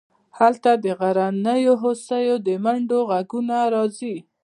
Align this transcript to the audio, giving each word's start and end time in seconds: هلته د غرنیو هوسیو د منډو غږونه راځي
هلته 0.37 0.71
د 0.83 0.85
غرنیو 0.99 1.73
هوسیو 1.83 2.35
د 2.47 2.49
منډو 2.63 2.99
غږونه 3.09 3.57
راځي 3.73 4.15